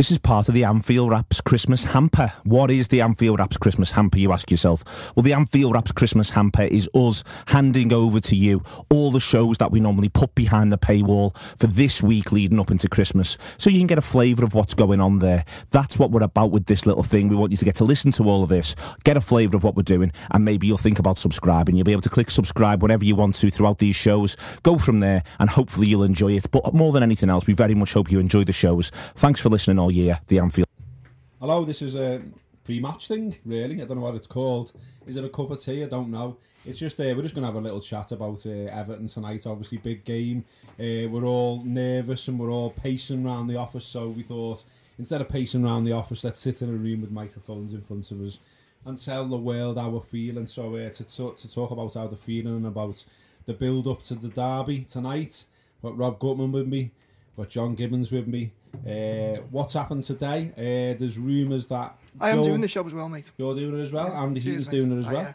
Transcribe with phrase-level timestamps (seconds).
[0.00, 2.32] This is part of the Anfield Wraps Christmas hamper.
[2.44, 5.14] What is the Anfield Wraps Christmas hamper, you ask yourself?
[5.14, 9.58] Well, the Anfield Wraps Christmas hamper is us handing over to you all the shows
[9.58, 13.68] that we normally put behind the paywall for this week leading up into Christmas so
[13.68, 15.44] you can get a flavour of what's going on there.
[15.70, 17.28] That's what we're about with this little thing.
[17.28, 19.64] We want you to get to listen to all of this, get a flavour of
[19.64, 21.76] what we're doing, and maybe you'll think about subscribing.
[21.76, 24.34] You'll be able to click subscribe whenever you want to throughout these shows.
[24.62, 26.50] Go from there, and hopefully you'll enjoy it.
[26.50, 28.88] But more than anything else, we very much hope you enjoy the shows.
[28.88, 30.66] Thanks for listening all year, the Anfield.
[31.40, 32.22] Hello, this is a
[32.64, 33.80] pre-match thing, really.
[33.80, 34.72] I don't know what it's called.
[35.06, 35.82] Is it a cup of tea?
[35.82, 36.36] I don't know.
[36.66, 39.46] It's just uh, we're just going to have a little chat about uh, Everton tonight.
[39.46, 40.44] Obviously, big game.
[40.78, 43.86] Uh, we're all nervous and we're all pacing around the office.
[43.86, 44.64] So we thought
[44.98, 48.10] instead of pacing around the office, let's sit in a room with microphones in front
[48.10, 48.40] of us
[48.84, 50.46] and tell the world how we're feeling.
[50.46, 53.02] So uh, to talk to talk about how they're feeling and about
[53.46, 55.44] the build up to the derby tonight.
[55.82, 56.90] Got Rob Gutmann with me.
[57.40, 58.52] Got John Gibbons with me.
[58.86, 60.52] Uh, what's happened today?
[60.58, 63.32] Uh, there's rumours that I am Joe- doing the show as well, mate.
[63.38, 64.08] You're doing it as well.
[64.08, 65.34] Yeah, Andy Heaton's doing it as Oh, well.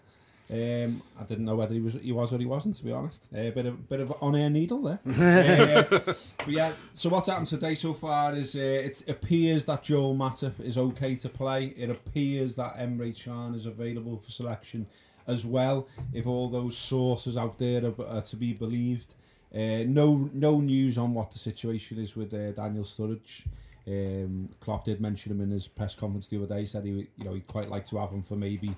[0.51, 2.75] Um, I didn't know whether he was he was or he wasn't.
[2.75, 4.99] To be honest, a bit of bit of on air needle there.
[5.89, 10.15] uh, but yeah, so what's happened today so far is uh, it appears that Joel
[10.15, 11.73] Matip is okay to play.
[11.75, 14.85] It appears that Emre Can is available for selection
[15.25, 15.87] as well.
[16.13, 19.15] If all those sources out there are, are to be believed,
[19.55, 23.45] uh, no no news on what the situation is with uh, Daniel Sturridge.
[23.87, 26.65] Um, Klopp did mention him in his press conference the other day.
[26.65, 28.75] Said he you know he'd quite like to have him for maybe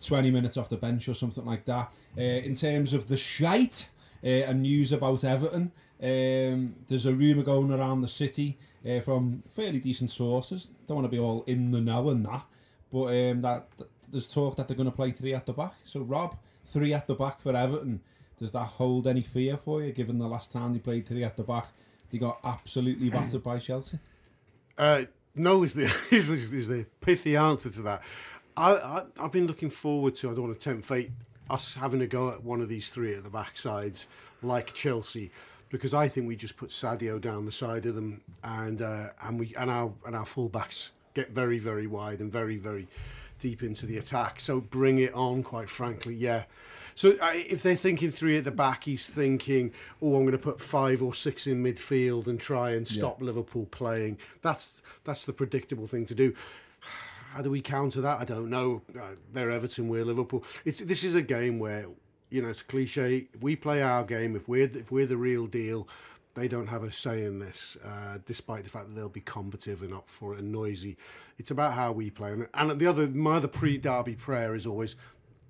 [0.00, 1.92] 20 minutes off the bench or something like that.
[2.16, 3.90] Uh, in terms of the shite
[4.24, 8.58] uh, and news about Everton, um, there's a rumour going around the city
[8.88, 10.70] uh, from fairly decent sources.
[10.86, 12.44] Don't want to be all in the know and that,
[12.90, 15.74] but um, that, that there's talk that they're going to play three at the back.
[15.84, 18.00] So Rob, three at the back for Everton.
[18.38, 21.36] Does that hold any fear for you, given the last time they played three at
[21.36, 21.66] the back,
[22.10, 23.98] they got absolutely battered by Chelsea?
[24.76, 25.02] Uh,
[25.34, 28.02] no, is the is, the- is the pithy answer to that.
[28.56, 30.30] I, I I've been looking forward to.
[30.30, 31.10] I don't want to tempt fate.
[31.50, 34.06] Us having a go at one of these three at the back sides,
[34.42, 35.30] like Chelsea,
[35.70, 39.40] because I think we just put Sadio down the side of them, and uh, and
[39.40, 42.86] we and our and our fullbacks get very very wide and very very
[43.38, 44.40] deep into the attack.
[44.40, 46.14] So bring it on, quite frankly.
[46.14, 46.44] Yeah.
[46.98, 49.70] So if they're thinking three at the back, he's thinking,
[50.02, 53.66] "Oh, I'm going to put five or six in midfield and try and stop Liverpool
[53.66, 56.34] playing." That's that's the predictable thing to do.
[57.34, 58.18] How do we counter that?
[58.20, 58.82] I don't know.
[58.98, 60.42] Uh, they're Everton, we're Liverpool.
[60.64, 61.86] It's this is a game where
[62.30, 63.28] you know it's a cliche.
[63.32, 65.86] If we play our game, if we're if we're the real deal,
[66.34, 67.76] they don't have a say in this.
[67.84, 70.96] Uh, despite the fact that they'll be combative and up for it and noisy,
[71.38, 72.32] it's about how we play.
[72.32, 74.96] And, and the other my other pre-derby prayer is always,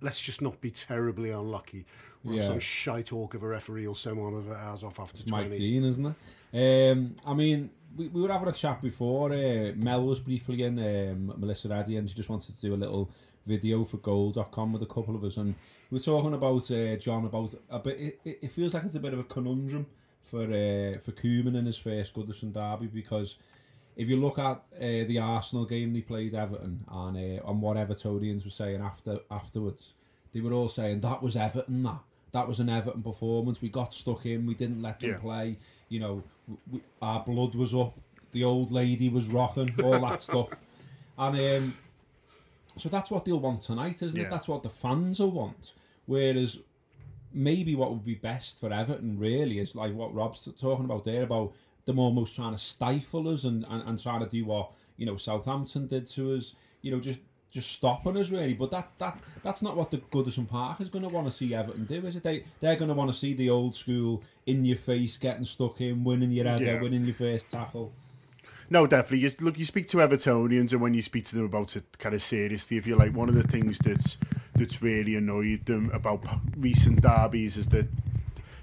[0.00, 1.84] let's just not be terribly unlucky.
[2.26, 2.46] Or Yeah.
[2.48, 5.58] some shite talk of a referee or someone of ours off after Mike twenty.
[5.58, 6.14] Dean, isn't
[6.52, 6.90] it?
[6.92, 9.32] Um, I mean, we, we were having a chat before.
[9.32, 12.76] Uh, Mel was briefly in, um, Melissa Reddy, and she just wanted to do a
[12.76, 13.10] little
[13.46, 15.36] video for goal.com with a couple of us.
[15.36, 15.54] And
[15.90, 18.94] we were talking about, uh, John, about a bit, it, it it feels like it's
[18.96, 19.86] a bit of a conundrum
[20.24, 23.36] for uh, for Koeman in his first Goodison derby because
[23.98, 27.76] if you look at uh, the Arsenal game they played Everton and, uh, and what
[27.76, 29.92] Evertonians were saying after afterwards,
[30.32, 31.82] they were all saying that was Everton.
[31.82, 31.98] That
[32.32, 33.60] that was an Everton performance.
[33.60, 34.46] We got stuck in.
[34.46, 35.18] We didn't let them Yeah.
[35.18, 35.58] play.
[35.88, 37.98] You know, w w our blood was up.
[38.32, 39.74] The old lady was rocking.
[39.82, 40.48] All that stuff.
[41.20, 41.74] And um,
[42.76, 44.30] so that's what they'll want tonight, isn't it?
[44.30, 45.72] That's what the fans will want.
[46.06, 46.60] Whereas
[47.32, 51.24] maybe what would be best for Everton really is like what Rob's talking about there
[51.24, 51.54] about
[51.88, 55.16] them almost trying to stifle us and, and, and trying to do what you know
[55.16, 56.54] Southampton did to us.
[56.82, 57.18] You know, just
[57.50, 58.54] just stopping us really.
[58.54, 61.54] But that that that's not what the Goodison Park is going to want to see
[61.54, 62.22] Everton do, is it?
[62.22, 65.80] They they're going to want to see the old school in your face, getting stuck
[65.80, 66.80] in, winning your header, Yeah.
[66.80, 67.92] winning your first tackle.
[68.70, 69.20] No, definitely.
[69.20, 72.14] You, look, you speak to Evertonians, and when you speak to them about it, kind
[72.14, 74.18] of seriously, if you like, one of the things that's
[74.54, 76.22] that's really annoyed them about
[76.56, 77.86] recent derbies is that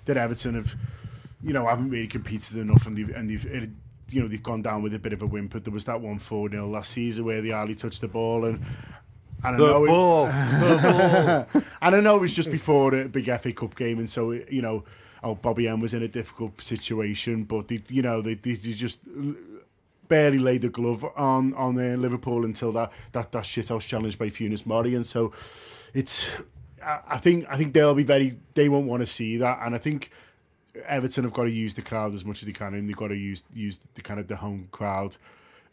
[0.06, 0.76] that Everton have,
[1.46, 3.46] you know, I haven't really competed enough, and they've and they've.
[3.46, 3.70] It,
[4.12, 5.60] you know they've gone down with a bit of a whimper.
[5.60, 8.60] There was that one four 0 last season where they hardly touched the ball, and
[9.44, 11.64] and I The know it- ball, the ball.
[11.82, 14.62] and I know it was just before a big FA Cup game, and so you
[14.62, 14.84] know,
[15.24, 18.74] oh, Bobby M was in a difficult situation, but they, you know, they, they, they
[18.74, 19.00] just
[20.08, 24.30] barely laid the glove on on uh, Liverpool until that that that shithouse challenge by
[24.30, 25.32] Funes Mori, and so
[25.96, 26.30] it's.
[26.84, 28.38] I I think I think they'll be very.
[28.54, 30.12] They won't want to see that, and I think
[30.88, 33.10] Everton have got to use the crowd as much as they can, and they've got
[33.10, 35.18] to use use the kind of the home crowd,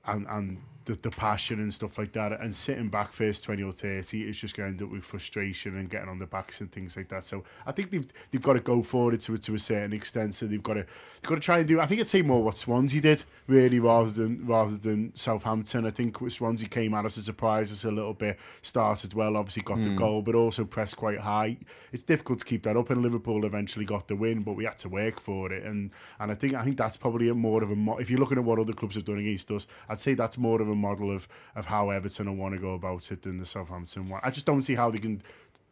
[0.06, 2.40] and and the, the passion and stuff like that.
[2.40, 5.76] And sitting back first 20 or 30 is just going to end up with frustration
[5.76, 7.24] and getting on the backs and things like that.
[7.24, 10.34] So I think they've they've got to go forward to, to a certain extent.
[10.34, 11.80] So they've got to they've got to try and do.
[11.80, 15.86] I think I'd say more what Swansea did really rather than rather than Southampton.
[15.86, 18.38] I think Swansea came at us as a surprise us a little bit.
[18.60, 19.96] Started well, obviously got the hmm.
[19.96, 21.56] goal, but also pressed quite high.
[21.92, 22.90] It's difficult to keep that up.
[22.90, 25.64] And Liverpool eventually got the win, but we had to work for it.
[25.64, 25.90] And
[26.20, 28.44] and I think I think that's probably a more of a if you're looking at
[28.44, 31.28] what other clubs have done against us, I'd say that's more of a model of
[31.54, 34.20] of how Everton will want to go about it than the Southampton one.
[34.22, 35.22] I just don't see how they can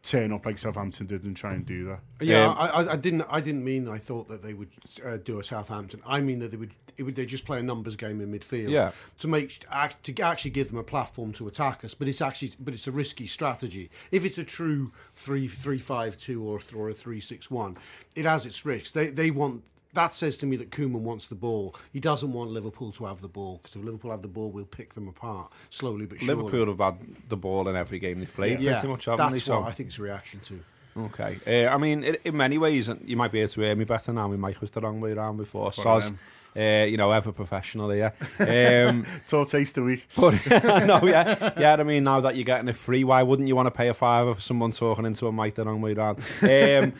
[0.03, 2.01] turn up like Southampton did and try and do that.
[2.23, 3.23] Yeah, Um, I, I, I didn't.
[3.29, 3.87] I didn't mean.
[3.87, 4.71] I thought that they would
[5.05, 6.01] uh, do a Southampton.
[6.07, 6.73] I mean that they would.
[6.97, 8.71] It would they just play a numbers game in midfield.
[8.71, 8.93] Yeah.
[9.19, 12.73] To make to actually give them a platform to attack us, but it's actually but
[12.75, 13.91] it's a risky strategy.
[14.11, 17.77] If it's a true three three five two or th- or a three six one,
[18.15, 18.91] it has its risks.
[18.93, 19.65] They they want.
[19.95, 21.75] That says to me that Koeman wants the ball.
[21.93, 24.65] He doesn't want Liverpool to have the ball because if Liverpool have the ball, we'll
[24.65, 26.35] pick them apart slowly but surely.
[26.43, 29.45] Liverpool have had the ball in every game they've played, yeah, pretty much, haven't that's
[29.45, 29.53] they?
[29.53, 30.61] what So, I think it's a reaction to.
[30.97, 31.67] okay.
[31.67, 33.85] Uh, I mean, in, in many ways, and you might be able to hear me
[33.85, 34.29] better now.
[34.29, 35.63] My mic was the wrong way around before.
[35.63, 36.19] One of Soz, them.
[36.57, 38.13] uh, you know, ever professional here.
[38.41, 40.07] Um, It's taste a week.
[40.17, 40.35] But
[40.87, 41.75] no, yeah, yeah.
[41.79, 43.95] I mean, now that you're getting it free, why wouldn't you want to pay a
[43.95, 46.21] fiver for someone talking into a mic the wrong way around?
[46.43, 46.93] Um,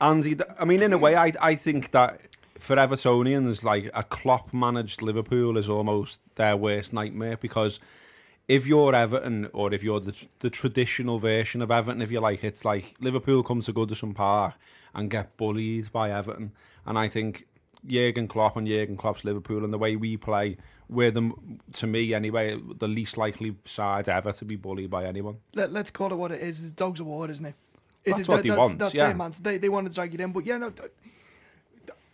[0.00, 2.20] Andy, th- I mean, in a way, I I think that
[2.60, 7.80] for Evertonians, like a Klopp managed Liverpool is almost their worst nightmare because
[8.48, 12.44] if you're Everton or if you're the, the traditional version of Everton, if you like,
[12.44, 14.54] it's like Liverpool come to Goodison Park
[14.94, 16.52] and get bullied by Everton.
[16.84, 17.46] And I think
[17.86, 20.56] Jurgen Klopp and Jurgen Klopp's Liverpool and the way we play,
[20.88, 21.32] we're the,
[21.74, 25.36] to me anyway, the least likely side ever to be bullied by anyone.
[25.54, 26.60] Let, let's call it what it is.
[26.62, 27.54] It's dogs of war, isn't it?
[28.04, 29.06] It That's is- what he that's, wants, That's yeah.
[29.06, 29.32] their man.
[29.40, 30.32] They, they want to drag it in.
[30.32, 30.72] But yeah, no,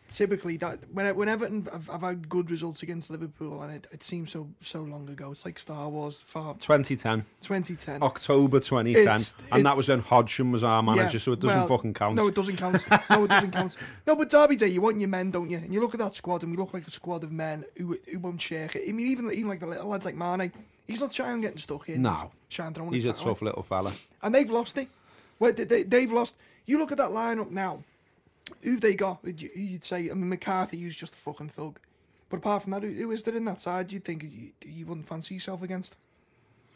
[0.08, 4.02] typically, that when, when Everton have, have had good results against Liverpool, and it, it
[4.02, 5.30] seems so so long ago.
[5.32, 8.02] It's like Star Wars, far 2010, 2010.
[8.02, 11.40] October 2010, It's- and it- that was when Hodgson was our manager, Yeah, so it
[11.40, 12.16] doesn't well, fucking count.
[12.16, 12.84] No, it doesn't count.
[13.10, 13.76] No, it doesn't count.
[14.06, 15.58] No, but Derby Day, you want your men, don't you?
[15.58, 17.98] And you look at that squad, and we look like a squad of men who
[18.10, 18.88] who won't shake it.
[18.88, 20.52] I mean, even even like the little lads like Mane,
[20.86, 22.02] he's not shy on getting stuck in.
[22.02, 22.30] No.
[22.48, 23.92] He's shy on He's a tough little fella.
[24.22, 24.88] and they've lost it.
[25.38, 26.34] Well, they, they, they've lost.
[26.64, 27.82] You look at that lineup now.
[28.62, 29.18] Who've they got?
[29.24, 31.78] You- You'd say, I mean, McCarthy, who's just a fucking thug.
[32.28, 33.92] But apart from that, who, who is there in that side?
[33.92, 35.96] You'd think you, you wouldn't fancy yourself against.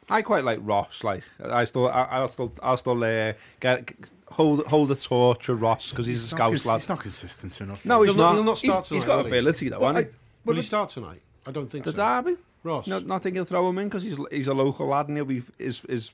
[0.08, 1.04] I quite like Ross.
[1.04, 3.92] Like I still, I, I'll still, I'll still uh, get
[4.32, 6.80] hold hold the torch of Ross because he's a not, scout cons- lad.
[6.80, 7.84] he's not consistent enough.
[7.84, 8.34] No, he's He'll not- not.
[8.36, 9.38] he'll not start he's, he's tonight, got will he?
[9.38, 10.14] ability though, But hasn't
[10.44, 10.60] Will he?
[10.60, 11.20] he start tonight?
[11.46, 11.96] I don't think The so.
[11.96, 12.36] derby.
[12.64, 12.86] Ross.
[12.88, 15.24] No, I think he'll throw him in because he's he's a local lad and he'll
[15.24, 16.12] be his his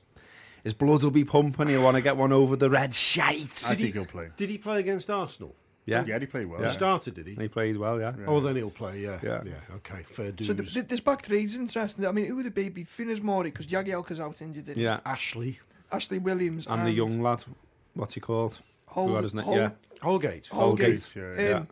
[0.67, 1.69] his blood will be pumping.
[1.69, 3.63] He'll want to get one over the red shite.
[3.65, 4.27] I think he'll play.
[4.35, 5.55] Did he play against Arsenal?
[5.85, 6.61] Yeah, Yeah, he played well.
[6.61, 7.35] He started, did he?
[7.35, 7.97] He played well.
[7.97, 8.11] Yeah.
[8.27, 8.99] Oh, then he'll play.
[8.99, 9.19] Yeah.
[9.23, 9.41] Yeah.
[9.45, 9.53] Yeah.
[9.77, 10.03] Okay.
[10.03, 10.47] Fair dues.
[10.47, 12.05] So th- th- this back three is interesting.
[12.05, 12.67] I mean, who would it be?
[12.67, 14.65] Be Funes Mori, because Jagielka's out injured.
[14.65, 14.83] didn't?
[14.83, 14.99] Yeah.
[15.05, 15.59] Ashley
[15.89, 16.67] Ashley Williams.
[16.67, 17.45] And the young lad,
[17.93, 18.61] what's he called?
[18.87, 19.45] Hold, Forgot his name.
[19.45, 19.69] Hold, Yeah.
[20.01, 20.47] Holgate.
[20.47, 21.01] Holgate.
[21.01, 21.63] Holgate, yeah, Um, yeah.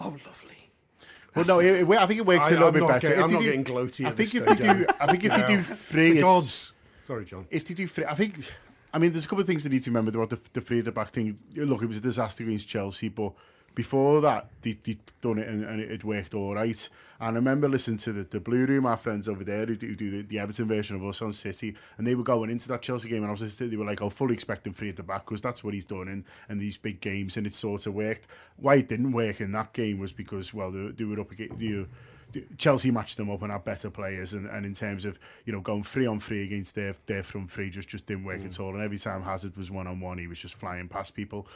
[0.00, 0.70] Oh, lovely.
[1.34, 3.00] Well, no, it, it, I think it works I- a little I'm bit better.
[3.08, 5.46] getting- I'm not do- getting gloaty I think if they do, I think if they
[5.56, 6.73] do three, The gods.
[7.04, 7.46] Sorry, John.
[7.50, 8.36] if they do three, I think.
[8.92, 10.92] I mean, there's a couple of things they need to remember about the, the the
[10.92, 11.38] back thing.
[11.54, 13.32] Look, it was a disaster against Chelsea, but
[13.74, 16.88] before that, they, they'd done it and, and it had worked all right.
[17.20, 19.88] And I remember listening to the, the Blue Room, our friends over there who do,
[19.88, 22.68] who do the, the Everton version of us on City, and they were going into
[22.68, 24.88] that Chelsea game, and I was listening, they were like, "I'll fully expect him free
[24.90, 27.54] at the back because that's what he's done in, in these big games, and it
[27.54, 28.26] sort of worked."
[28.56, 31.60] Why it didn't work in that game was because, well, they, they were up against
[31.60, 31.88] you.
[32.58, 35.60] Chelsea matched them up and had better players, and, and in terms of you know
[35.60, 38.46] going three on three against their their front three just just didn't work hmm.
[38.46, 38.74] at all.
[38.74, 41.46] And every time Hazard was one on one, he was just flying past people.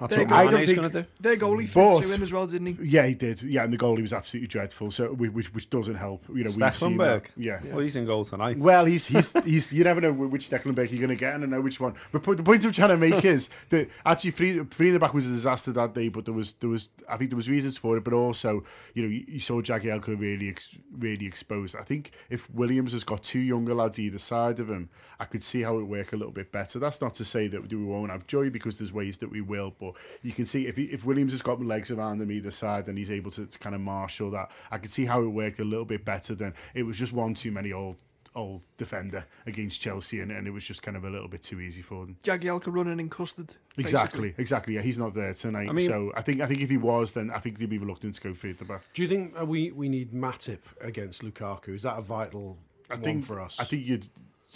[0.00, 0.34] That's There what you.
[0.36, 1.08] I don't Mane's think- going to do.
[1.20, 2.76] Their goalie threw But- two in as well, didn't he?
[2.84, 3.42] Yeah, he did.
[3.42, 4.90] Yeah, and the goalie was absolutely dreadful.
[4.90, 6.24] So we- which which doesn't help.
[6.28, 7.24] You know, we've seen that.
[7.36, 7.60] Yeah.
[7.64, 8.56] Well, he's in goal tonight.
[8.58, 9.72] Well, he's he's he's.
[9.72, 11.94] You never know which Stekelenburg you're going to get, and I know which one.
[12.12, 14.98] But po- the point I'm trying to make is that actually three three in the
[15.00, 16.08] back was a disaster that day.
[16.08, 18.04] But there was there was I think there was reasons for it.
[18.04, 18.64] But also,
[18.94, 21.76] you know, you, you saw Jagielka really ex, really exposed.
[21.76, 24.88] I think if Williams has got two younger lads either side of him,
[25.18, 26.78] I could see how it work a little bit better.
[26.78, 29.74] That's not to say that we won't have joy because there's ways that we will.
[29.78, 29.89] But
[30.22, 32.96] you can see if he, if Williams has got legs around him either side, then
[32.96, 34.50] he's able to, to kind of marshal that.
[34.70, 37.34] I could see how it worked a little bit better than it was just one
[37.34, 37.96] too many old
[38.36, 41.60] old defender against Chelsea, and, and it was just kind of a little bit too
[41.60, 42.16] easy for them.
[42.22, 43.56] Jagielka running in custard.
[43.76, 44.74] Exactly, exactly.
[44.76, 45.68] Yeah, he's not there tonight.
[45.68, 47.78] I mean- so I think I think if he was, then I think they'd be
[47.78, 48.82] reluctant to go free at the back.
[48.94, 51.70] Do you think uh, we we need Matip against Lukaku?
[51.74, 52.56] Is that a vital
[52.88, 53.58] I one think for us?
[53.58, 54.06] I think you'd.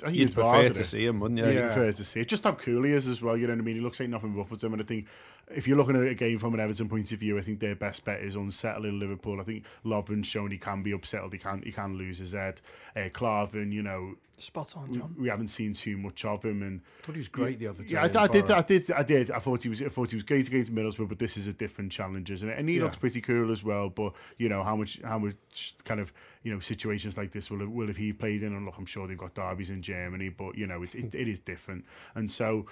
[0.03, 0.87] I think You'd you'd prefer to it.
[0.87, 1.47] see him, wouldn't you?
[1.47, 1.61] Yeah, Yeah.
[1.61, 2.29] you prefer to see it.
[2.29, 3.37] Just how cool he is as well.
[3.37, 3.77] You know what I mean?
[3.77, 5.07] He looks like nothing ruffles him, and I think
[5.51, 7.75] if you're looking at a game from an Everton point of view, I think their
[7.75, 9.41] best bet is unsettling Liverpool.
[9.41, 12.61] I think Lovren's shown he can be upsettled, he can he can lose his head.
[12.97, 15.15] Uh, Klavan, you know, Spot on, John.
[15.17, 17.85] we haven't seen too much of him, and I thought he was great the other
[17.85, 17.95] day.
[17.95, 18.91] yeah, I, I did, I did, I did.
[18.91, 19.31] I did.
[19.31, 21.53] I thought he was, I thought he was great against Middlesbrough, but this is a
[21.53, 22.59] different challenge, isn't it?
[22.59, 22.83] And he Yeah.
[22.85, 23.91] looks pretty cool as well.
[23.91, 27.61] But you know, how much, how much kind of you know situations like this will
[27.61, 28.53] have, will have he played in?
[28.55, 31.29] And look, I'm sure they've got derbies in Germany, but you know, it's, it, it
[31.29, 31.85] is different.
[32.17, 32.67] And so,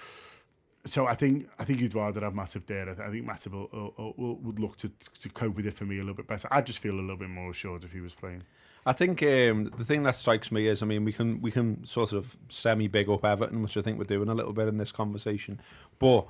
[0.85, 2.89] so I think, I think you'd rather have Matip there.
[2.89, 5.97] I, think Matip will, will, will, would look to to cope with it for me
[5.97, 6.47] a little bit better.
[6.51, 8.43] I just feel a little bit more assured if he was playing.
[8.85, 11.85] I think um, the thing that strikes me is, I mean, we can we can
[11.85, 14.77] sort of semi big up Everton, which I think we're doing a little bit in
[14.77, 15.61] this conversation.
[15.99, 16.27] But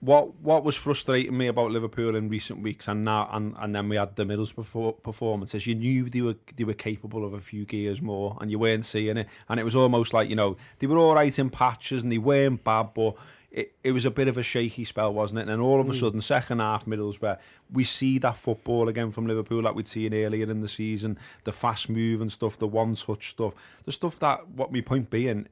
[0.00, 3.88] what what was frustrating me about Liverpool in recent weeks, and now and, and then
[3.88, 5.66] we had the Middlesbrough performances.
[5.66, 8.84] You knew they were they were capable of a few gears more, and you weren't
[8.84, 9.28] seeing it.
[9.48, 12.18] And it was almost like you know they were all right in patches, and they
[12.18, 13.16] weren't bad, but.
[13.50, 15.42] It, it was a bit of a shaky spell, wasn't it?
[15.42, 15.98] And then all of a mm.
[15.98, 17.38] sudden, second half, Middlesbrough,
[17.72, 21.52] we see that football again from Liverpool like we'd seen earlier in the season, the
[21.52, 23.54] fast move and stuff, the one-touch stuff,
[23.84, 25.48] the stuff that, what my point being,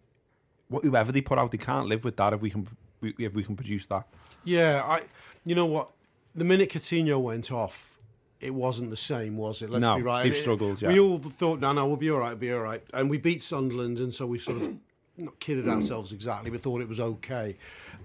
[0.69, 2.69] what whoever they put out, they can't live with that if we can
[3.01, 4.07] if we can produce that.
[4.45, 5.03] Yeah, I.
[5.45, 5.91] You know what?
[6.35, 7.99] The minute Coutinho went off,
[8.41, 9.71] it wasn't the same, was it?
[9.71, 10.23] Let's No, be right.
[10.25, 10.89] they've struggled, yeah.
[10.89, 13.19] We all thought, no, no, we'll be all right, we'll be all right, and we
[13.19, 14.77] beat Sunderland, and so we sort of
[15.19, 17.57] not kidded ourselves exactly, but thought it was okay.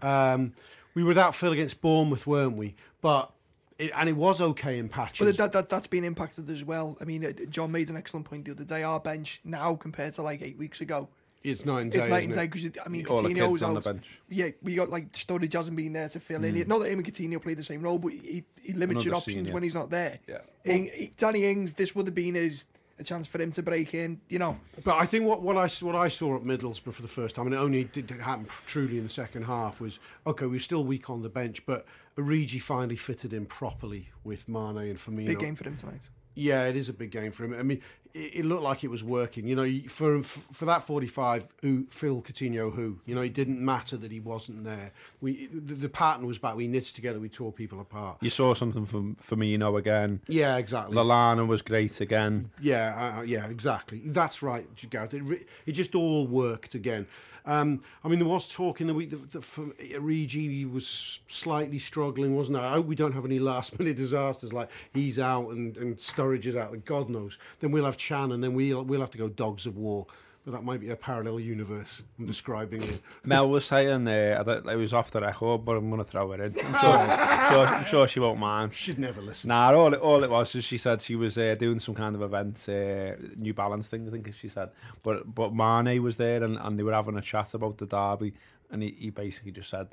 [0.01, 0.53] Um,
[0.93, 2.75] we were without Phil against Bournemouth, weren't we?
[3.01, 3.31] But
[3.77, 5.25] it, and it was okay in patches.
[5.25, 6.97] But that, that, that's been impacted as well.
[7.01, 8.83] I mean, uh, John made an excellent point the other day.
[8.83, 11.09] Our bench now compared to like eight weeks ago,
[11.43, 11.99] it's night and day.
[11.99, 13.83] it's night and day because I mean, All the Coutinho's on the out.
[13.83, 14.05] bench.
[14.29, 16.67] Yeah, we got like Sturridge hasn't been there to fill in.
[16.67, 19.35] Not that him and Coutinho play the same role, but he, he limits your options
[19.35, 19.53] senior.
[19.53, 20.19] when he's not there.
[20.27, 20.37] Yeah.
[20.63, 22.65] Ing- he- Danny Ings, this would have been his
[23.03, 24.21] a chance for him to break in.
[24.29, 27.07] You know, But I think what, what I what I saw at Middlesbrough for the
[27.07, 30.45] first time, and it only did happen truly in the second half, was okay.
[30.45, 31.85] We were still weak on the bench, but
[32.17, 35.27] Origi finally fitted in properly with Mane and Firmino.
[35.27, 36.09] big game for him tonight.
[36.35, 37.53] Yeah, it is a big game for him.
[37.53, 37.81] I mean,
[38.13, 39.47] it, it looked like it was working.
[39.47, 43.59] You know, you- for for that forty-five, who Phil Coutinho, who you know, it didn't
[43.63, 44.91] matter that he wasn't there.
[45.21, 46.55] We the, the pattern was back.
[46.55, 47.19] We knitted together.
[47.19, 48.17] We tore people apart.
[48.21, 50.21] You saw something from Firmino again.
[50.27, 50.95] Yeah, exactly.
[50.97, 52.49] Lallana was great again.
[52.61, 54.01] Yeah, uh, yeah, exactly.
[54.05, 55.13] That's right, Gareth.
[55.13, 57.07] It, it just all worked again.
[57.45, 61.77] Um, I mean, there was talk in the week that, that for Origi was slightly
[61.77, 62.65] struggling, wasn't there?
[62.65, 66.45] I hope we don't have any last minute disasters like he's out and, and Sturridge
[66.45, 67.37] is out, like God knows.
[67.59, 70.07] Then we'll have Chan and then we'll, we'll have to go Dogs of War.
[70.45, 73.01] but that might be a parallel universe I'm describing it.
[73.23, 76.09] Mel was saying there uh, that it was off the record, but I'm going to
[76.09, 76.55] throw it in.
[76.55, 78.73] So, so I'm sure she won't mind.
[78.73, 79.49] She'd never listen.
[79.49, 82.15] Nah, all it, all it was is she said she was uh, doing some kind
[82.15, 84.69] of event, uh, New Balance thing, I think she said.
[85.01, 88.33] But but Mane was there and, and they were having a chat about the derby
[88.69, 89.87] and he, he basically just said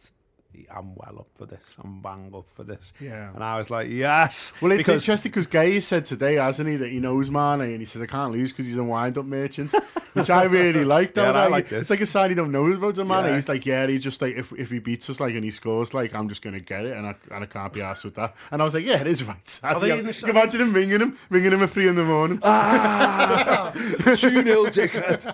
[0.75, 1.76] "I'm well up for this.
[1.83, 3.33] I'm bang up for this." Yeah.
[3.35, 6.76] And I was like, "Yes." Well, it's because interesting because Gueye said today, hasn't he,
[6.76, 9.73] that he knows Mane and he says, I can't lose because he's a wind-up merchant,
[10.12, 11.16] which I really liked.
[11.19, 11.80] I Yeah, I like, like this.
[11.83, 13.26] It's like a sign he don't know about a Mane.
[13.26, 13.35] Yeah.
[13.35, 15.95] He's like, yeah, he just like, if, if he beats us like and he scores,
[15.95, 18.14] like, I'm just going to get it and I, and I can't be asked with
[18.16, 18.35] that.
[18.50, 19.37] And I was like, yeah, it is right.
[19.49, 19.80] Sad.
[19.80, 19.97] they Yeah.
[19.97, 22.40] in the You imagine him ringing him, ringing him at three in the morning.
[22.42, 23.73] Ah,
[24.04, 25.26] 2 0 ticket.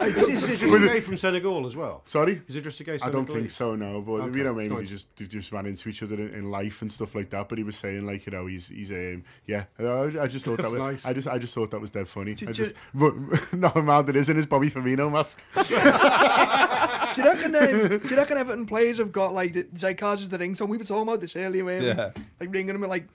[0.06, 0.14] Is
[0.46, 2.02] this Idris Gueye from Senegal as well?
[2.04, 2.40] Sorry?
[2.48, 3.08] Is Idris Gueye I Senegal?
[3.08, 4.00] I don't think so, no.
[4.00, 4.78] But Okay, you know, maybe fine.
[4.78, 7.48] they just they just ran into each other in, in life and stuff like that.
[7.48, 9.64] But he was saying like, you know, he's he's um, yeah.
[9.78, 11.04] I, I just thought that was nice.
[11.04, 12.32] I just I just thought that was dead funny.
[12.32, 13.14] I Did just but,
[13.52, 15.42] no amount it is in his Bobby Firmino mask.
[17.14, 17.56] Do you reckon?
[17.56, 20.68] Um, do you reckon Everton players have got like the Z-Cars is the ringtone?
[20.68, 21.88] We were talking about this earlier, weren't we?
[21.88, 22.10] Yeah.
[22.38, 23.08] Like ringing them like,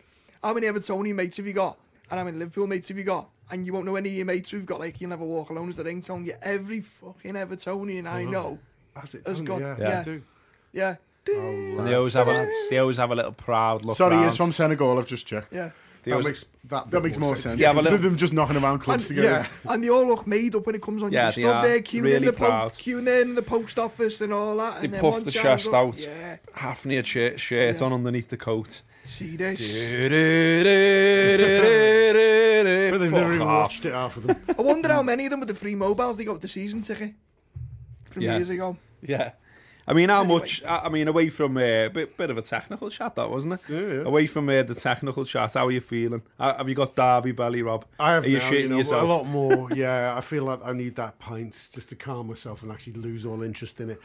[0.43, 1.77] how many Evertonian mates have you got?
[2.09, 3.29] And how many Liverpool mates have you got?
[3.51, 5.69] And you won't know any of your mates who've got like you'll never walk alone
[5.69, 6.25] as the ringtone.
[6.25, 8.31] Yeah, every fucking Evertonian I uh-huh.
[8.31, 8.59] know.
[8.95, 9.45] Has it Has done?
[9.45, 9.99] got- yeah, yeah.
[9.99, 10.21] I do.
[10.73, 10.95] Yeah.
[11.27, 13.97] Oh, they always have a they always have a little proud look.
[13.97, 14.25] Sorry, round.
[14.29, 14.97] he's from Senegal.
[14.97, 15.51] I've just checked.
[15.53, 15.71] Yeah.
[16.03, 17.59] They That always- makes that, That makes more sense.
[17.59, 19.47] Yeah, but Than look- them just knocking around clubs And, together.
[19.65, 19.71] Yeah.
[19.73, 21.11] And they all look made up when it comes on.
[21.11, 22.71] Yeah, you they stood are there queuing really in the po- proud.
[22.73, 24.81] queuing in the post office and all that.
[24.81, 25.97] They and then puff the chest up- out.
[25.99, 26.37] Yeah.
[26.53, 27.83] half near shirt, shirt Yeah.
[27.85, 28.81] on underneath the coat.
[29.05, 29.59] See this.
[32.91, 34.43] but they've never even watched it, half of them.
[34.57, 36.81] I wonder how many of them with the free mobiles they got with the season
[36.81, 37.13] ticket
[38.11, 38.35] from Yeah.
[38.35, 38.77] years ago.
[39.01, 39.31] Yeah.
[39.87, 40.63] I mean, how much?
[40.67, 43.59] I mean, away from a uh, bit, bit of a technical chat, that wasn't it?
[43.69, 44.01] Yeah, yeah.
[44.07, 46.23] Away from uh, the technical chat, how are you feeling?
[46.39, 47.85] Uh, have you got Derby belly, Rob?
[47.99, 49.03] I have Are you now, shitting know, yourself?
[49.03, 49.71] a lot more.
[49.73, 53.27] Yeah, I feel like I need that pint just to calm myself and actually lose
[53.27, 54.01] all interest in it.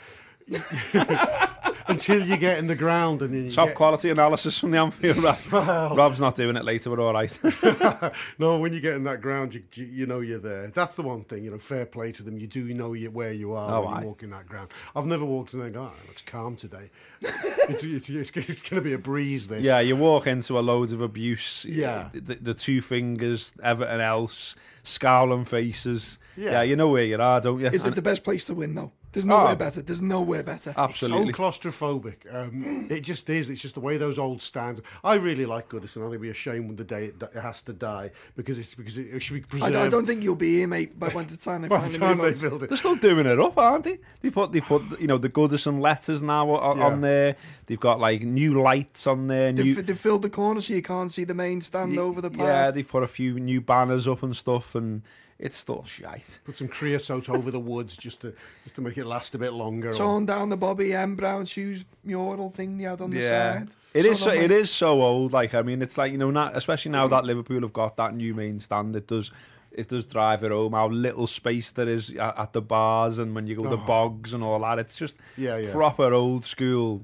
[1.91, 4.79] Until you get in the ground and then you Top get, quality analysis from the
[4.79, 5.39] Anfield Rob.
[5.97, 7.39] Rob's not doing it later, we're all right.
[8.39, 10.69] no, when you get in that ground, you, you you know you're there.
[10.69, 11.59] That's the one thing, you know.
[11.59, 12.39] Fair play to them.
[12.39, 14.01] You do know you, where you are Oh, when aye.
[14.01, 14.69] you walk in that ground.
[14.97, 16.91] I've never walked in there and gone, oh, it looks calm today.
[17.21, 19.49] it's, it's, it's, it's going to be a breeze.
[19.49, 19.63] This.
[19.63, 21.65] yeah, you walk into a load of abuse.
[21.69, 22.09] Yeah.
[22.13, 24.55] The, the two fingers, everything else,
[24.85, 26.19] scowling faces.
[26.37, 26.53] Yeah.
[26.53, 27.67] Yeah, you know where you are, don't you?
[27.67, 28.93] Is it the best place to win though?
[29.13, 29.57] There's nowhere Oh.
[29.57, 29.83] better.
[29.83, 30.73] There's nowhere better.
[30.77, 31.33] Absolutely.
[31.33, 32.33] So claustrophobic.
[32.33, 33.51] Um, it just is.
[33.51, 34.81] It's just the way those old stands.
[35.03, 35.99] I really like Goodison.
[35.99, 38.59] I think it'd be a shame when the day it, it has to die because
[38.59, 39.77] it's because it, it should be I, preserved.
[39.77, 42.19] I don't think you'll be here, mate, by when the time they by the time
[42.19, 42.69] they build it.
[42.69, 43.99] They're still doing it up, aren't they?
[44.23, 46.85] They put they put you know the Goodison letters now on, Yeah.
[46.87, 47.37] on there.
[47.67, 49.53] They've got like new lights on there.
[49.53, 52.31] New, They've, they've filled the corner so you can't see the main stand over the
[52.31, 52.41] park.
[52.47, 55.03] yeah, they've put a few new banners up and stuff, and
[55.41, 56.39] it's still shite.
[56.45, 59.53] Put some creosote over the woods just to just to make it last a bit
[59.53, 59.91] longer.
[59.91, 61.17] or- down the Bobby M.
[61.17, 63.59] Brown shoes mural thing they had on the Yeah.
[63.59, 63.69] side.
[63.93, 64.21] It is.
[64.21, 65.33] So, they'll it make- is so old.
[65.33, 68.15] Like I mean, it's like you know, not, especially now that Liverpool have got that
[68.15, 68.95] new main stand.
[68.95, 69.31] It does.
[69.73, 73.35] It does drive it home how little space there is at, at the bars and
[73.37, 73.87] when you go to the oh.
[73.87, 74.79] bogs and all that.
[74.81, 75.25] It's just Oh.
[75.37, 75.73] Yeah, yeah.
[75.73, 77.03] proper old school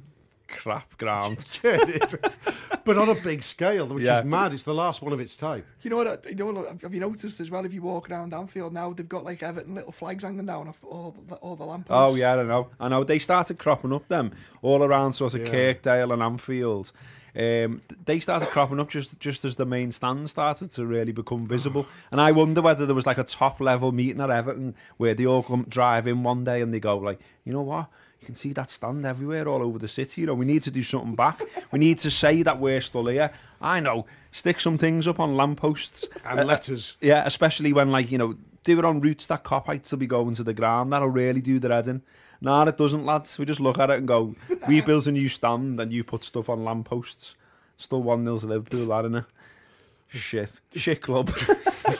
[0.48, 1.44] crap ground.
[1.64, 2.16] yeah, it is.
[2.84, 4.20] but on a big scale, which Yeah.
[4.20, 4.52] is mad.
[4.54, 5.66] It's the last one of its type.
[5.82, 6.24] You know what?
[6.28, 6.80] You know what?
[6.82, 7.64] Have you noticed as well?
[7.64, 10.78] If you walk around Anfield now, they've got like Everton little flags hanging down off
[10.84, 11.90] all the, all the lampposts.
[11.90, 12.68] Oh yeah, I don't know.
[12.80, 15.50] I know they started cropping up them all around sort of Yeah.
[15.52, 16.92] Kirkdale and Anfield.
[17.34, 21.12] Um, th- they started cropping up just just as the main stand started to really
[21.12, 21.86] become visible.
[22.10, 25.26] And I wonder whether there was like a top level meeting at Everton where they
[25.26, 27.88] all come drive in one day and they go like, you know what?
[28.26, 30.22] You can see that stand everywhere all over the city.
[30.22, 31.42] You know, we need to do something back.
[31.70, 33.30] we need to say that we're still here.
[33.60, 34.04] I know.
[34.32, 36.08] Stick some things up on lampposts.
[36.24, 36.96] And Uh, letters.
[37.00, 40.34] yeah, especially when like you know do it on routes that Kopites will be going
[40.34, 40.92] to the ground.
[40.92, 42.02] That'll really do the head in.
[42.40, 43.38] Nah, it doesn't, lads.
[43.38, 44.34] We just look at it and go,
[44.66, 47.36] "We built a new stand, and you put stuff on lampposts."
[47.76, 49.26] Still one 0 to Liverpool, that innit?
[50.08, 51.30] Shit, shit club.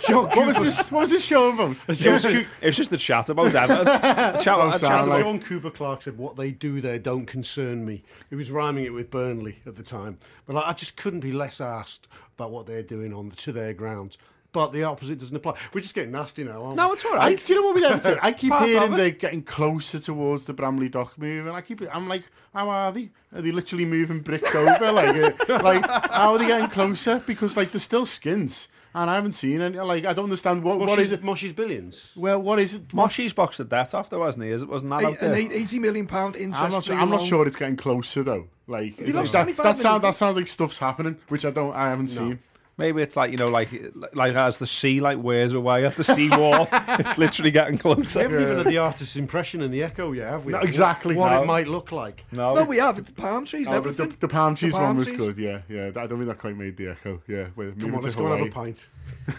[0.07, 0.91] John What was this?
[0.91, 1.71] What was this show about?
[1.77, 3.85] it, was just, it was just a chat about Everton.
[3.87, 7.27] chat, a sound chat As about- John Cooper Clarke said, "What they do there don't
[7.27, 10.97] concern me." He was rhyming it with Burnley at the time, but like, I just
[10.97, 14.19] couldn't be less asked about what they're doing on to their grounds.
[14.53, 15.59] But the opposite doesn't apply.
[15.75, 16.95] We're just getting nasty now, aren't No, we?
[16.95, 17.33] it's all right.
[17.33, 18.19] I, do you know what we have to?
[18.25, 21.83] I keep hearing they're getting closer towards the Bramley Dock move, and I keep.
[21.95, 22.23] I'm like,
[22.55, 23.11] how are they?
[23.35, 24.93] Are they literally moving bricks over?
[24.93, 27.23] like, uh, like how are they getting closer?
[27.27, 28.67] Because like they're still skins,
[28.97, 29.79] and I haven't seen any.
[29.79, 31.23] Like, I don't understand what what is it.
[31.23, 32.07] Moshy's billions.
[32.17, 32.81] Well, what is it?
[32.93, 34.51] What's- Moshy's boxed the debt off, though, wasn't he?
[34.51, 35.35] Is it wasn't that out there?
[35.35, 36.85] eight- 80 million pound interest I'm not.
[36.85, 38.49] free I'm not sure it's getting closer though.
[38.67, 41.75] Like He lost that, 25 that sounds that sounds like stuff's happening, which I don't.
[41.75, 42.41] I haven't seen.
[42.79, 43.71] Maybe it's like you know, like
[44.13, 48.19] like as the sea like wears away at the sea wall, it's literally getting closer.
[48.19, 50.53] We haven't even had the artist's impression in the echo yet, have we?
[50.53, 51.43] No, exactly, What, no.
[51.43, 52.27] it might look like.
[52.33, 53.03] No, No, we have.
[53.03, 54.17] the palm trees and Oh, the, everything.
[54.21, 55.39] the palm trees palm one was good.
[55.39, 55.87] Yeah, yeah.
[55.89, 57.23] I don't think that quite made the echo.
[57.27, 58.73] Yeah, we're Come moving on, to let's go and have a Hawaii.
[58.73, 58.89] pint.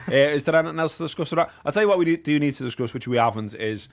[0.09, 1.51] Uh, is there anything else to discuss about?
[1.65, 3.87] I'll tell you what we do, do need to discuss, which we haven't, is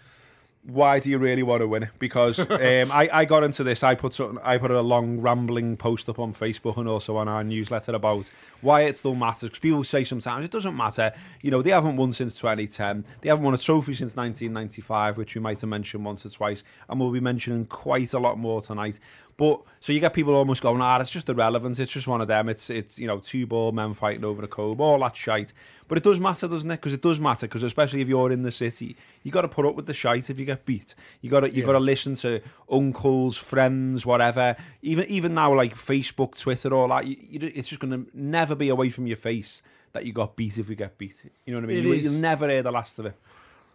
[0.67, 1.91] why do you really want to win it?
[1.99, 3.83] Because um, I, I got into this.
[3.83, 7.29] I put something, I put a long rambling post up on Facebook and also on
[7.29, 8.31] our newsletter about
[8.63, 9.51] why it still matters.
[9.51, 11.13] Because people say sometimes it doesn't matter.
[11.43, 13.05] You know, they haven't won since 2010.
[13.21, 16.65] They haven't won a trophy since 1995, which we might have mentioned once or twice,
[16.89, 18.99] and we'll be mentioning quite a lot more tonight.
[19.37, 21.79] But so you get people almost going, ah, it's just irrelevant.
[21.81, 22.49] It's just one of them.
[22.49, 25.53] It's it's you know two ball men fighting over a cobe, all that shite.
[25.89, 26.77] But it does matter, doesn't it?
[26.77, 27.47] Because it does matter.
[27.47, 30.31] Because especially if you're in the city, you got to put up with the shite
[30.31, 30.95] if you get beat.
[31.21, 34.57] You got to you got to listen to uncles, friends, whatever.
[34.83, 37.07] Even even now, like Facebook, Twitter, all that.
[37.07, 40.37] You, you, it's just going to never be away from your face that you got
[40.37, 41.23] beat if you get beat.
[41.47, 41.79] You know what I mean?
[41.79, 43.15] It You, you'll never hear the last of it.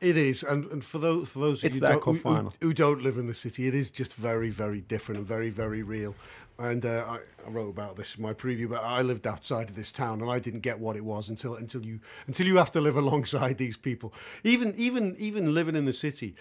[0.02, 2.30] It is, and, and for those for those of you don't, who, who-
[2.62, 5.84] who don't live in the city, it is just very very different and very very
[5.84, 6.16] real.
[6.58, 9.76] And uh, I, I wrote about this in my preview, but I lived outside of
[9.78, 12.72] this town, and I didn't get what it was until until you until you have
[12.72, 14.14] to live alongside these people.
[14.44, 16.36] Even even even living in the city.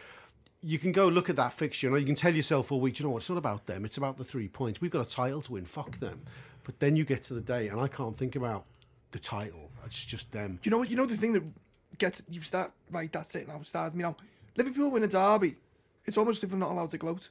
[0.61, 3.05] You can go look at that fixture, and you can tell yourself all week, you
[3.05, 4.81] know what, it's not about them, it's about the three points.
[4.81, 6.23] We've got a title to win, fuck them.
[6.65, 8.65] But then you get to the day, and I can't think about
[9.13, 9.71] the title.
[9.87, 10.59] It's just them.
[10.65, 10.91] You know what?
[10.91, 11.45] You know the thing that
[11.97, 13.11] gets you start right.
[13.13, 13.49] That's it.
[13.49, 13.95] Now start.
[13.95, 14.17] You know,
[14.57, 15.57] Liverpool win a derby.
[16.05, 17.31] It's almost if we're not allowed to gloat.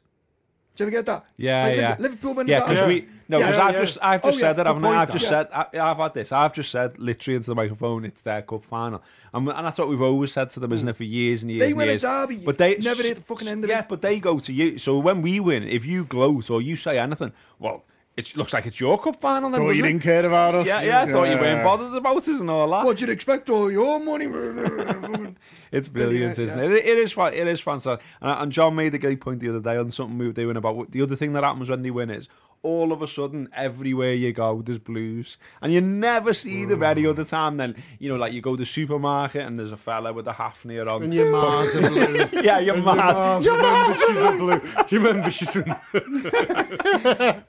[0.76, 1.26] Do you ever get that?
[1.38, 1.96] Yeah, Like, yeah.
[1.98, 2.74] Liverpool win Yeah, a derby.
[2.74, 3.82] because we no, because yeah, I've yeah.
[3.82, 4.88] just I've Oh, just yeah, said that, good haven't I?
[4.88, 5.30] point, I've just yeah.
[5.30, 6.32] said I, I've had this.
[6.32, 8.06] I've just said literally into the microphone.
[8.06, 9.02] It's their cup final,
[9.34, 10.92] and, and that's what we've always said to them, isn't mm.
[10.92, 11.62] it, for years and years.
[11.62, 13.90] They and win a derby, but they never hit the fucking end of yeah, it.
[13.90, 14.78] but they go to you.
[14.78, 17.84] So when we win, if you gloat or you say anything, well.
[18.18, 19.52] It looks like it's your cup final.
[19.52, 20.66] Then, Thought you didn't care about us.
[20.66, 21.02] Yeah, yeah.
[21.04, 22.84] I thought you weren't bothered about us and all that.
[22.84, 23.48] What you'd you expect?
[23.50, 24.28] All your money?
[25.70, 26.64] It's brilliant, isn't yeah.
[26.64, 26.72] it?
[26.72, 26.86] it?
[26.86, 27.34] It is fun.
[27.34, 28.06] It is fantastic.
[28.22, 30.56] And, and John made a great point the other day on something we were doing
[30.56, 32.30] about the other thing that happens when they win is
[32.64, 35.38] all of a sudden everywhere you go there's blues.
[35.62, 36.90] And you never see them mm.
[36.90, 39.78] any other time then you know like you go to the supermarket and there's a
[39.78, 41.04] fella with a hafnir on.
[41.04, 42.28] And your Mars are blue.
[42.42, 44.60] yeah your And your Mars Mars, remember she's a blue.
[44.60, 45.64] Do you remember she's a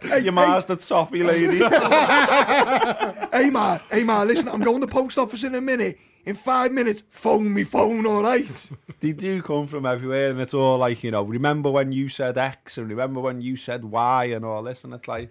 [0.03, 0.23] from...
[0.25, 1.61] your Mars the toffee lady.
[3.33, 5.99] Hey man, hey man, listen, I'm going to the post office in a minute.
[6.29, 8.71] In five minutes, phone me phone, all right?
[9.01, 12.37] they do come from everywhere and it's all like you know remember when you said
[12.37, 15.31] X and remember when you said Y and all this and it's like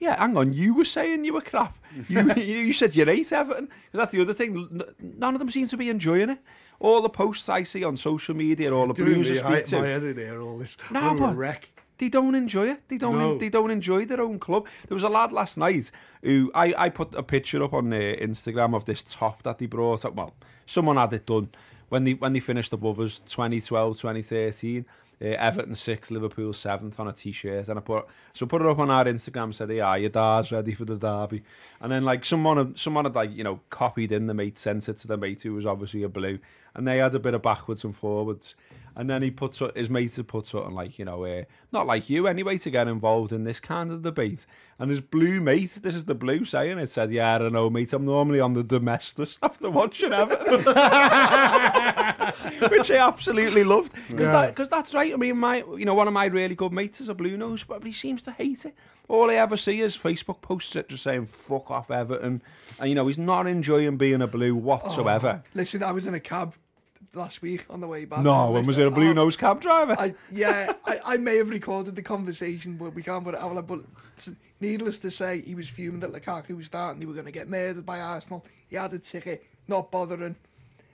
[0.00, 1.78] yeah hang on you were saying you were crap
[2.08, 5.76] you, you, said you hate Everton that's the other thing none of them seem to
[5.76, 6.38] be enjoying it
[6.80, 9.80] all the posts I see on social media all the blues me, I speak to
[9.80, 10.76] my head in here, all this.
[10.90, 11.68] No, a but- wreck.
[12.02, 12.88] They don't enjoy it.
[12.88, 13.16] They don't.
[13.16, 13.38] No.
[13.38, 14.66] they don't enjoy their own club.
[14.88, 17.96] There was a lad last night who I, I put a picture up on uh,
[17.96, 20.16] Instagram of this top that they brought up.
[20.16, 20.34] Well,
[20.66, 21.50] someone had it done
[21.90, 24.84] when they when they finished above us 2012, 2013.
[25.22, 28.66] Uh, Everton six, Liverpool seventh on a t-shirt, and I put so I put it
[28.66, 29.54] up on our Instagram.
[29.54, 31.44] Said, "Yeah, your dad's ready for the derby,"
[31.80, 34.88] and then like someone had, someone had like you know copied in the mate, sent
[34.88, 36.40] it to the mate who was obviously a blue,
[36.74, 38.54] and they had a bit of backwards and forwards.
[38.94, 42.10] And then he puts his mate had put something like, you know, uh, not like
[42.10, 44.44] you anyway, to get involved in this kind of debate.
[44.78, 47.70] And his blue mate, this is the blue saying it, said, Yeah, I don't know,
[47.70, 50.62] mate, I'm normally on the domestic after watching Everton.
[52.70, 53.92] Which I absolutely loved.
[54.08, 55.12] Because that, 'cause that's right.
[55.12, 57.64] I mean, my you know, one of my really good mates is a blue nose,
[57.64, 58.74] but he seems to hate it.
[59.08, 62.42] All I ever see is Facebook posts it just saying, fuck off Everton.
[62.78, 65.42] And, you know, he's not enjoying being a blue whatsoever.
[65.54, 66.54] Listen, I was in a cab
[67.14, 68.20] last week on the way back.
[68.20, 69.94] no, when was it a blue nose cab driver?
[69.98, 73.66] I, yeah, I, I may have recorded the conversation, but we can't put it out.
[73.66, 73.80] But
[74.16, 77.00] it's- needless to say, he was fuming that Lukaku was starting.
[77.00, 78.44] They were going to get murdered by Arsenal.
[78.68, 80.36] He had a ticket, not bothering,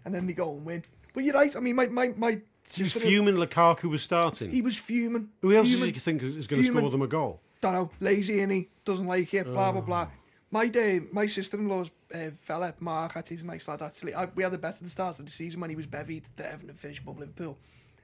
[0.05, 0.83] and then they go and win.
[1.15, 1.55] But you're right.
[1.55, 2.41] I mean, my my my.
[2.75, 4.51] He was sister- fuming Lukaku was starting.
[4.51, 5.31] He was fuming.
[5.41, 5.87] Who else fuming.
[5.93, 7.41] does he think is going to score them a goal?
[7.61, 9.85] don't know, lazy and he doesn't like it, blah blah Oh.
[9.85, 10.09] blah.
[10.51, 14.15] My day, my sister-in-law's uh, fella, Mark, at he's a nice lad actually.
[14.15, 16.23] I, we had the bet at the start of the season when he was bevied
[16.37, 17.59] that Everton finished above Liverpool.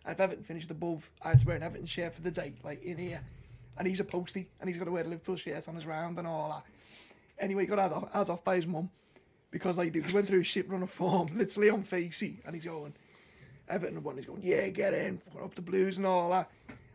[0.05, 2.53] And if Everton finished above, I had to wear an Everton shirt for the day,
[2.63, 3.23] like in here.
[3.79, 6.19] And he's a postie, and he's got to wear a Liverpool shirt on his round
[6.19, 6.65] and all that.
[7.43, 8.91] Anyway, he got had off, had off by his mum
[9.51, 12.65] because like he went through a shit run of form, literally on facey, and he's
[12.65, 12.93] going,
[13.69, 14.17] Everton won.
[14.17, 16.51] He's going, yeah, get in, up the Blues and all that.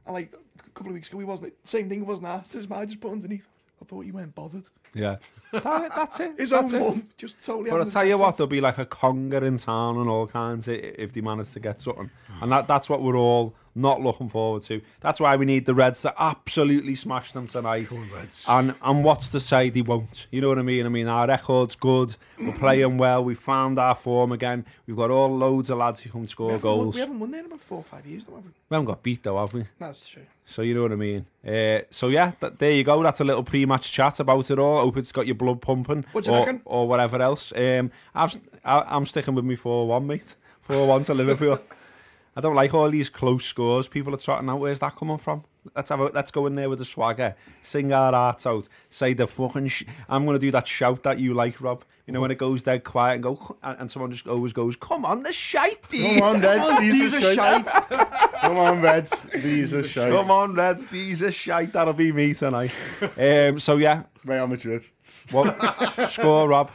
[0.06, 1.54] And like a couple of weeks ago, he wasn't.
[1.68, 2.54] Same thing wasn't asked.
[2.54, 3.48] His man just put underneath.
[3.82, 4.68] I thought you weren't bothered.
[4.94, 5.18] Yeah.
[5.52, 6.38] That, that's it.
[6.38, 6.88] His that's own it.
[6.88, 7.72] mum just totally.
[7.72, 10.70] But I'll tell you what, there'll be like a conger in town and all kinds
[10.70, 12.12] i- if they manage to get something.
[12.42, 14.82] And that, that's what we're all not looking forward to.
[15.00, 17.92] That's why we need the Reds to absolutely smash them tonight.
[18.14, 18.46] Reds.
[18.48, 20.28] And and what's to say they won't?
[20.32, 20.86] You know what I mean?
[20.86, 22.16] I mean, our record's good.
[22.40, 23.24] We're playing well.
[23.24, 24.66] We found our form again.
[24.86, 26.96] We've got all loads of lads who can score haven't, won, goals.
[26.96, 28.52] we haven't won there in about four or five years, though, have we?
[28.70, 29.66] We haven't got beat though, have we?
[29.80, 30.24] That's true.
[30.46, 31.28] So you know what I mean.
[31.48, 33.02] Uh, so yeah, that, there you go.
[33.04, 34.79] That's a little pre-match chat about it all.
[34.82, 36.62] Hope it's got your blood pumping, What do you or, reckon?
[36.66, 37.52] or whatever else.
[37.56, 40.36] Um, I've, I, I'm sticking with me four one, mate.
[40.62, 41.60] Four one to Liverpool.
[42.36, 43.88] I don't like all these close scores.
[43.88, 44.60] People are trotting out.
[44.60, 45.44] Where's that coming from?
[45.76, 49.14] Let's have a, let's go in there with the swagger, sing our hearts out, say
[49.14, 49.68] the fucking.
[49.68, 51.84] Sh- I'm gonna do that shout that you like, Rob.
[52.08, 54.76] You know when it goes dead quiet and go, and and someone just always goes,
[54.78, 57.68] "Come on, the shite, Come on, Reds, these are shite.
[58.42, 60.12] Come on, Reds, these are shite.
[60.12, 61.74] Come on, Reds, these are shite.
[61.74, 62.72] That'll be me tonight.
[63.18, 64.86] um, so yeah, Real Madrid.
[65.32, 66.72] what score, Rob?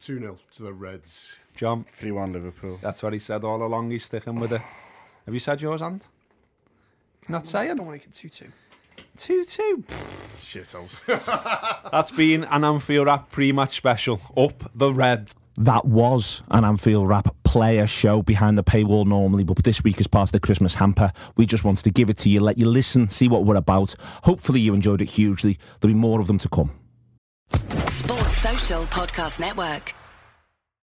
[0.00, 1.36] 2 0 to the Reds.
[1.54, 1.84] John.
[1.94, 2.78] 3 1 Liverpool.
[2.80, 3.90] That's what he said all along.
[3.90, 4.62] He's sticking with it.
[5.26, 6.06] Have you said yours, Ant?
[7.28, 7.76] Not I saying.
[7.76, 8.52] don't want to get two two.
[9.16, 9.84] Two two.
[10.38, 11.04] Shithouse.
[11.92, 14.20] That's been an Anfield Wrap pre-match special.
[14.36, 15.34] Up the Reds.
[15.56, 20.06] That was an Anfield Wrap player show behind the paywall normally, but this week as
[20.06, 22.68] part of the Christmas hamper, we just wanted to give it to you, let you
[22.68, 23.94] listen, see what we're about.
[24.24, 25.58] Hopefully you enjoyed it hugely.
[25.80, 26.72] There'll be more of them to come.
[27.50, 29.94] Sports Social Podcast Network.